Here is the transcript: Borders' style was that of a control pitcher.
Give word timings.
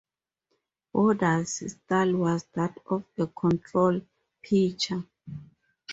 Borders' 0.91 1.73
style 1.73 2.15
was 2.15 2.47
that 2.53 2.75
of 2.89 3.05
a 3.19 3.27
control 3.27 4.01
pitcher. 4.41 5.03